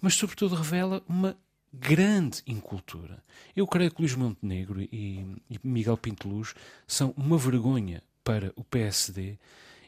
[0.00, 1.36] mas sobretudo revela uma
[1.72, 3.22] grande incultura.
[3.54, 6.54] Eu creio que Luís Montenegro e, e Miguel Pinto Luz
[6.86, 9.36] são uma vergonha para o PSD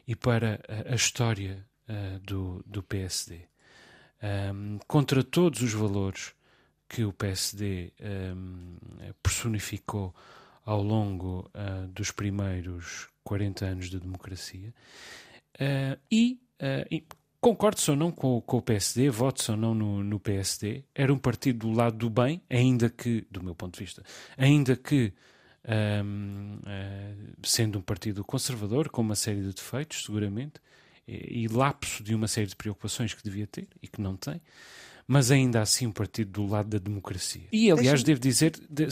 [0.07, 3.41] e para a, história uh, do, do PSD.
[4.23, 6.33] Um, contra todos os valores
[6.87, 7.91] que o PSD
[8.35, 8.77] um,
[9.21, 10.13] personificou
[10.65, 14.73] ao longo uh, dos primeiros 40 anos de democracia.
[15.55, 17.03] Uh, e, uh, e,
[17.41, 21.17] concordo-se ou não com, com o PSD, voto-se ou não no, no, PSD, era um
[21.17, 24.03] partido do lado do bem, ainda que, do meu ponto de vista,
[24.37, 25.13] ainda que
[25.65, 26.59] um,
[27.43, 30.53] sendo um partido conservador, com uma série de defeitos, seguramente,
[31.07, 34.41] e, e lapso de uma série de preocupações que devia ter e que não tem
[35.07, 37.43] mas ainda assim um partido do lado da democracia.
[37.51, 38.87] E, aliás, devo dizer, de,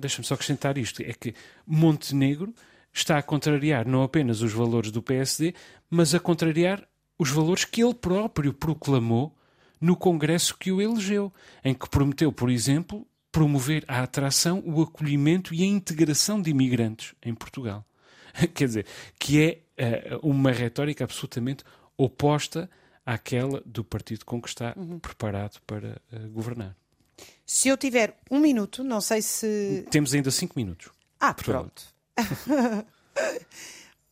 [0.00, 1.34] deixa-me só acrescentar isto, é que
[1.66, 2.54] Montenegro
[2.92, 5.54] está a contrariar não apenas os valores do PSD,
[5.90, 6.86] mas a contrariar
[7.18, 9.36] os valores que ele próprio proclamou
[9.80, 11.32] no Congresso que o elegeu,
[11.64, 17.14] em que prometeu, por exemplo, promover a atração, o acolhimento e a integração de imigrantes
[17.22, 17.84] em Portugal.
[18.54, 18.86] Quer dizer,
[19.18, 21.62] que é uh, uma retórica absolutamente
[21.98, 22.70] oposta
[23.04, 24.98] àquela do partido com que está uhum.
[24.98, 26.74] preparado para uh, governar.
[27.44, 29.86] Se eu tiver um minuto, não sei se.
[29.90, 30.88] Temos ainda cinco minutos.
[31.20, 31.82] Ah, pronto.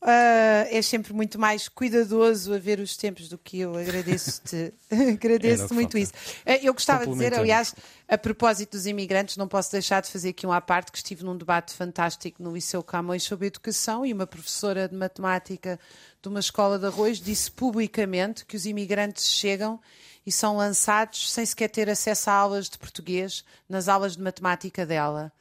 [0.05, 3.75] Uh, é sempre muito mais cuidadoso a ver os tempos do que eu.
[3.75, 5.99] Agradeço-te agradeço é muito falta.
[5.99, 6.13] isso.
[6.45, 7.75] Uh, eu gostava de dizer, aliás,
[8.07, 11.25] a propósito dos imigrantes, não posso deixar de fazer aqui um à parte que estive
[11.25, 15.81] num debate fantástico no Liceu Camões sobre educação e uma professora de matemática
[16.21, 19.81] de uma escola de arroz disse publicamente que os imigrantes chegam
[20.27, 24.85] e são lançados sem sequer ter acesso a aulas de português nas aulas de matemática
[24.85, 25.33] dela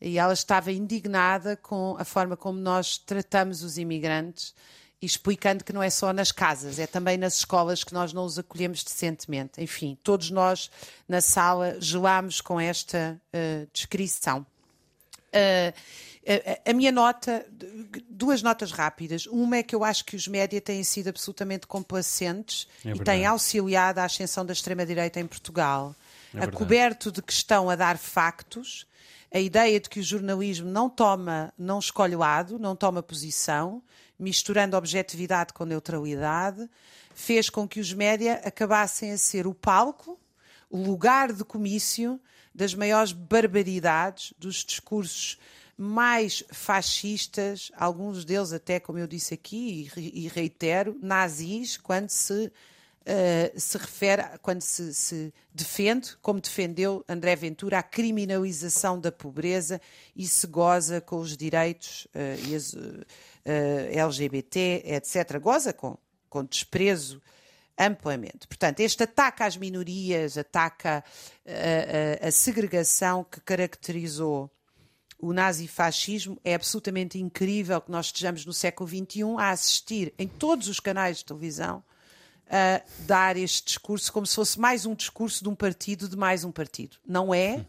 [0.00, 4.54] e ela estava indignada com a forma como nós tratamos os imigrantes
[5.00, 8.38] explicando que não é só nas casas, é também nas escolas que nós não os
[8.38, 9.62] acolhemos decentemente.
[9.62, 10.70] Enfim, todos nós
[11.08, 14.44] na sala gelámos com esta uh, descrição.
[15.28, 15.72] Uh,
[16.66, 17.46] a, a minha nota,
[18.10, 19.26] duas notas rápidas.
[19.26, 23.24] Uma é que eu acho que os média têm sido absolutamente complacentes é e têm
[23.24, 25.94] auxiliado a ascensão da extrema-direita em Portugal.
[26.34, 28.84] É a coberto de que estão a dar factos
[29.32, 33.82] a ideia de que o jornalismo não toma, não escolhe lado, não toma posição,
[34.18, 36.68] misturando objetividade com neutralidade,
[37.14, 40.18] fez com que os média acabassem a ser o palco,
[40.70, 42.20] o lugar de comício
[42.54, 45.38] das maiores barbaridades, dos discursos
[45.76, 52.50] mais fascistas, alguns deles até, como eu disse aqui e reitero, nazis, quando se
[53.02, 59.80] uh, se refere, quando se, se, defende, como defendeu André Ventura, a criminalização da pobreza
[60.14, 63.06] e se goza com os direitos uh, as, uh,
[63.90, 65.38] LGBT, etc.
[65.40, 65.96] Goza com,
[66.28, 67.22] com desprezo
[67.78, 68.46] amplamente.
[68.48, 71.04] Portanto, este ataque às minorias, ataca
[71.46, 74.50] a, a segregação que caracterizou
[75.18, 80.68] o nazifascismo, é absolutamente incrível que nós estejamos no século XXI a assistir em todos
[80.68, 81.82] os canais de televisão
[82.50, 86.44] a dar este discurso como se fosse mais um discurso de um partido de mais
[86.44, 86.96] um partido.
[87.06, 87.64] Não é.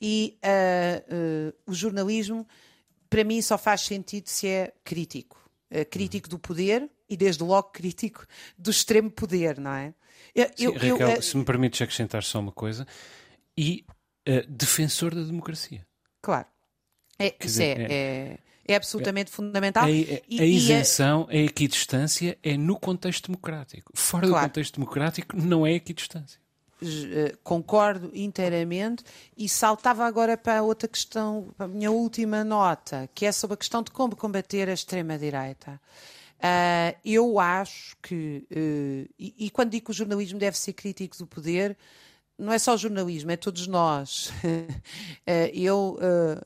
[0.00, 2.46] E uh, uh, o jornalismo,
[3.08, 5.38] para mim, só faz sentido se é crítico.
[5.70, 9.94] Uh, crítico do poder e, desde logo, crítico do extremo poder, não é?
[10.34, 12.86] Eu, Sim, eu, Raquel, eu, se me permites acrescentar só uma coisa,
[13.56, 13.84] e
[14.48, 15.84] defensor da democracia.
[16.22, 16.46] Claro.
[17.18, 18.38] É, isso é, é,
[18.70, 19.84] é é absolutamente fundamental.
[19.84, 21.40] A, e, a isenção, e a...
[21.40, 23.92] a equidistância é no contexto democrático.
[23.94, 24.44] Fora claro.
[24.44, 26.40] do contexto democrático não é equidistância.
[26.82, 29.04] Uh, concordo inteiramente
[29.36, 33.56] e saltava agora para outra questão, para a minha última nota, que é sobre a
[33.58, 35.78] questão de como combater a extrema-direita.
[36.38, 41.18] Uh, eu acho que, uh, e, e, quando digo que o jornalismo deve ser crítico
[41.18, 41.76] do poder,
[42.40, 44.32] não é só o jornalismo, é todos nós.
[45.26, 46.40] Eh, eu, eh,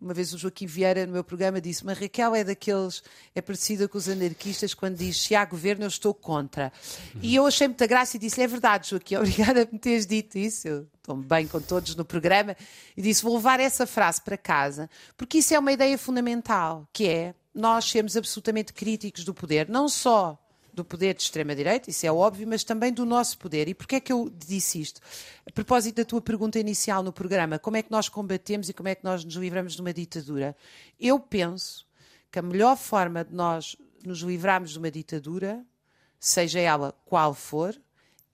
[0.00, 3.02] uma vez o Joaquim Vieira no meu programa disse: Mas Raquel é daqueles,
[3.34, 6.72] é parecida com os anarquistas quando diz se há governo eu estou contra.
[7.20, 10.38] E eu achei muita graça e disse: É verdade, Joaquim, obrigada por me teres dito
[10.38, 10.66] isso.
[10.66, 12.56] Eu estou-me bem com todos no programa.
[12.96, 17.06] E disse: Vou levar essa frase para casa, porque isso é uma ideia fundamental, que
[17.06, 20.38] é nós sermos absolutamente críticos do poder, não só
[20.72, 23.68] do poder de extrema-direita, isso é óbvio, mas também do nosso poder.
[23.68, 25.00] E porquê é que eu disse isto?
[25.46, 28.88] A propósito da tua pergunta inicial no programa, como é que nós combatemos e como
[28.88, 30.56] é que nós nos livramos de uma ditadura?
[30.98, 31.86] Eu penso
[32.30, 35.64] que a melhor forma de nós nos livrarmos de uma ditadura,
[36.18, 37.78] seja ela qual for,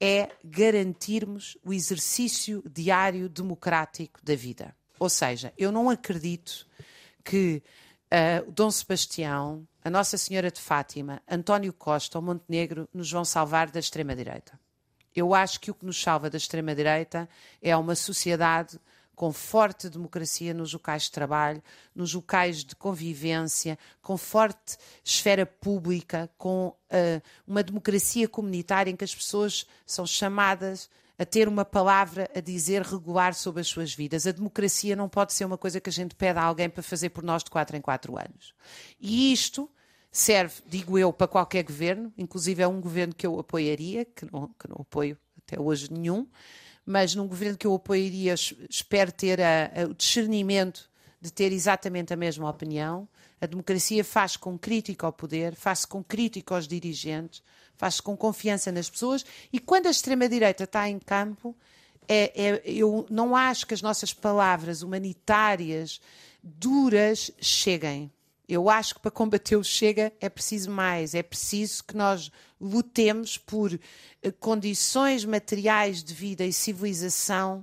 [0.01, 4.75] é garantirmos o exercício diário democrático da vida.
[4.99, 6.67] Ou seja, eu não acredito
[7.25, 7.63] que
[8.13, 13.71] uh, Dom Sebastião, a Nossa Senhora de Fátima, António Costa ou Montenegro nos vão salvar
[13.71, 14.59] da extrema-direita.
[15.15, 17.29] Eu acho que o que nos salva da extrema-direita
[17.61, 18.79] é uma sociedade
[19.19, 21.61] com forte democracia nos locais de trabalho,
[21.93, 29.03] nos locais de convivência, com forte esfera pública, com uh, uma democracia comunitária em que
[29.03, 30.89] as pessoas são chamadas
[31.19, 34.27] a ter uma palavra a dizer regular sobre as suas vidas.
[34.27, 37.11] A democracia não pode ser uma coisa que a gente pede a alguém para fazer
[37.11, 38.55] por nós de quatro em quatro anos.
[39.01, 39.69] E isto
[40.13, 44.49] serve, digo eu, para qualquer governo, inclusive é um governo que eu apoiaria, que não,
[44.49, 46.27] que não apoio até hoje nenhum,
[46.87, 48.35] mas num governo que eu apoiaria,
[48.71, 50.89] espero ter a, a, o discernimento
[51.21, 53.09] de ter exatamente a mesma opinião.
[53.41, 57.43] A democracia faz com crítica ao poder, faz com crítica aos dirigentes,
[57.79, 61.57] faz com confiança nas pessoas e quando a extrema-direita está em campo,
[62.07, 66.01] é, é, eu não acho que as nossas palavras humanitárias
[66.43, 68.11] duras cheguem.
[68.49, 73.37] Eu acho que para combater o Chega é preciso mais, é preciso que nós lutemos
[73.37, 73.79] por
[74.23, 77.63] eh, condições materiais de vida e civilização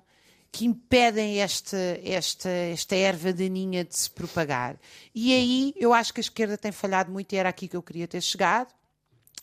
[0.51, 4.79] que impedem esta, esta, esta erva daninha de se propagar.
[5.13, 7.83] E aí eu acho que a esquerda tem falhado muito e era aqui que eu
[7.83, 8.73] queria ter chegado.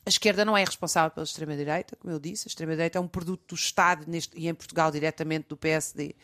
[0.04, 2.48] A esquerda não é responsável pela extrema-direita, como eu disse.
[2.48, 6.16] A extrema-direita é um produto do Estado neste, e em Portugal diretamente do PSD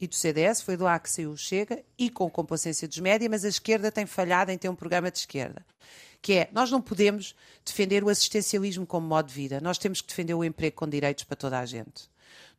[0.00, 0.62] e do CDS.
[0.62, 3.90] Foi do lá que saiu o Chega e com complacência dos média, mas a esquerda
[3.90, 5.66] tem falhado em ter um programa de esquerda.
[6.22, 9.60] Que é, nós não podemos defender o assistencialismo como modo de vida.
[9.60, 12.08] Nós temos que defender o emprego com direitos para toda a gente.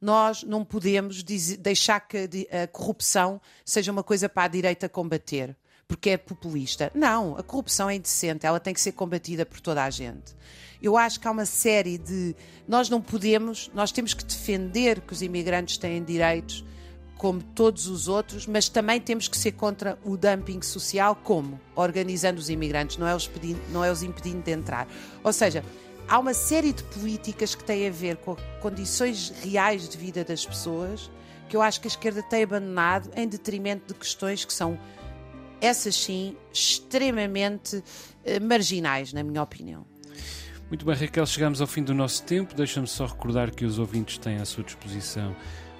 [0.02, 5.56] Nós não podemos dizer, deixar que a corrupção seja uma coisa para a direita combater
[5.88, 6.92] porque é populista.
[6.94, 10.36] Não, a corrupção é indecente, ela tem que ser combatida por toda a gente.
[10.82, 12.36] Eu acho que há uma série de.
[12.68, 16.64] Nós não podemos, nós temos que defender que os imigrantes têm direitos
[17.18, 21.60] como todos os outros, mas também temos que ser contra o dumping social, como?
[21.74, 24.88] Organizando os imigrantes, não é os, pedindo, não é os impedindo de entrar.
[25.24, 25.64] Ou seja,
[26.10, 30.46] há uma série de políticas que têm a ver com condições reais de vida das
[30.46, 31.10] pessoas
[31.48, 34.78] que eu acho que a esquerda tem abandonado em detrimento de questões que são
[35.62, 37.84] essas sim, extremamente
[38.24, 39.86] eh, marginais, na minha opinião.
[40.68, 42.56] Muito bem, Raquel, chegamos ao fim do nosso tempo.
[42.56, 45.36] Deixa-me só recordar que os ouvintes têm à sua disposição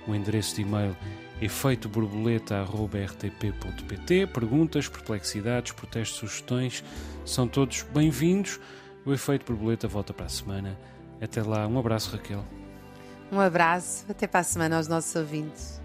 [0.08, 0.96] o endereço de e-mail
[1.42, 4.28] efeitoborboleta.rtp.pt.
[4.28, 6.84] Perguntas, perplexidades, protestos, sugestões
[7.26, 8.60] são todos bem-vindos.
[9.06, 10.78] O Efeito Borboleta volta para a semana.
[11.22, 12.46] Até lá, um abraço, Raquel.
[13.32, 15.82] Um abraço, até para a semana aos nossos ouvintes.